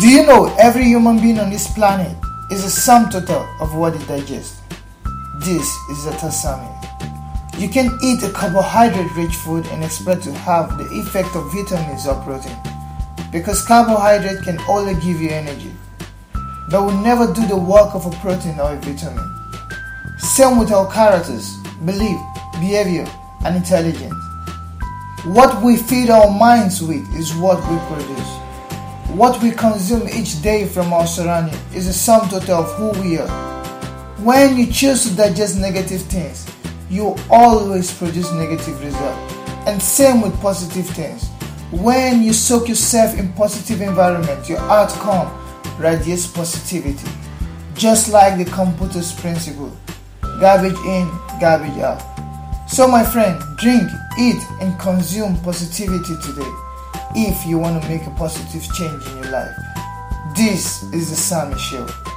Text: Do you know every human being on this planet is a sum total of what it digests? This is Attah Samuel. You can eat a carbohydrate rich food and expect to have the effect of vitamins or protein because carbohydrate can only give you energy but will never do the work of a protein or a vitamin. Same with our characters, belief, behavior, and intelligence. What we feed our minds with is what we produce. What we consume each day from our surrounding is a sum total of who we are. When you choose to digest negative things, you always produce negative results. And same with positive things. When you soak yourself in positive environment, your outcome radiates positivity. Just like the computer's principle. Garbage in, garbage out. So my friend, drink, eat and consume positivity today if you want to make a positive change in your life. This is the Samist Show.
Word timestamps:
Do 0.00 0.08
you 0.08 0.24
know 0.24 0.54
every 0.60 0.84
human 0.84 1.20
being 1.20 1.40
on 1.40 1.50
this 1.50 1.66
planet 1.74 2.16
is 2.52 2.62
a 2.62 2.70
sum 2.70 3.10
total 3.10 3.48
of 3.58 3.74
what 3.74 3.96
it 3.96 4.06
digests? 4.06 4.60
This 5.40 5.66
is 5.90 6.06
Attah 6.06 6.30
Samuel. 6.30 6.78
You 7.58 7.68
can 7.68 7.98
eat 8.04 8.22
a 8.22 8.30
carbohydrate 8.30 9.12
rich 9.16 9.34
food 9.34 9.66
and 9.66 9.82
expect 9.82 10.22
to 10.22 10.32
have 10.32 10.78
the 10.78 10.84
effect 11.00 11.34
of 11.34 11.52
vitamins 11.52 12.06
or 12.06 12.14
protein 12.22 12.56
because 13.32 13.66
carbohydrate 13.66 14.44
can 14.44 14.60
only 14.68 14.94
give 15.02 15.20
you 15.20 15.30
energy 15.30 15.72
but 16.70 16.84
will 16.84 17.02
never 17.02 17.26
do 17.34 17.44
the 17.48 17.56
work 17.56 17.92
of 17.96 18.06
a 18.06 18.10
protein 18.18 18.60
or 18.60 18.74
a 18.74 18.76
vitamin. 18.76 19.26
Same 20.18 20.58
with 20.58 20.70
our 20.70 20.88
characters, 20.92 21.56
belief, 21.84 22.20
behavior, 22.60 23.06
and 23.44 23.56
intelligence. 23.56 24.14
What 25.24 25.60
we 25.60 25.76
feed 25.76 26.08
our 26.08 26.30
minds 26.30 26.80
with 26.80 27.02
is 27.16 27.34
what 27.34 27.58
we 27.68 27.76
produce. 27.88 28.47
What 29.18 29.42
we 29.42 29.50
consume 29.50 30.08
each 30.10 30.40
day 30.42 30.64
from 30.64 30.92
our 30.92 31.04
surrounding 31.04 31.58
is 31.74 31.88
a 31.88 31.92
sum 31.92 32.28
total 32.28 32.62
of 32.62 32.72
who 32.76 33.02
we 33.02 33.18
are. 33.18 33.26
When 34.18 34.56
you 34.56 34.70
choose 34.70 35.08
to 35.08 35.16
digest 35.16 35.58
negative 35.58 36.02
things, 36.02 36.46
you 36.88 37.16
always 37.28 37.92
produce 37.92 38.30
negative 38.30 38.80
results. 38.80 39.34
And 39.66 39.82
same 39.82 40.20
with 40.20 40.40
positive 40.40 40.86
things. 40.90 41.26
When 41.72 42.22
you 42.22 42.32
soak 42.32 42.68
yourself 42.68 43.18
in 43.18 43.32
positive 43.32 43.80
environment, 43.80 44.48
your 44.48 44.60
outcome 44.60 45.36
radiates 45.80 46.28
positivity. 46.28 47.10
Just 47.74 48.12
like 48.12 48.38
the 48.38 48.48
computer's 48.52 49.12
principle. 49.12 49.76
Garbage 50.20 50.78
in, 50.86 51.10
garbage 51.40 51.76
out. 51.78 52.00
So 52.70 52.86
my 52.86 53.02
friend, 53.02 53.42
drink, 53.56 53.90
eat 54.16 54.40
and 54.60 54.78
consume 54.78 55.36
positivity 55.38 56.14
today 56.22 56.67
if 57.14 57.46
you 57.46 57.58
want 57.58 57.82
to 57.82 57.88
make 57.88 58.06
a 58.06 58.10
positive 58.10 58.62
change 58.74 59.06
in 59.06 59.16
your 59.18 59.30
life. 59.30 59.56
This 60.36 60.82
is 60.92 61.10
the 61.10 61.16
Samist 61.16 61.58
Show. 61.58 62.07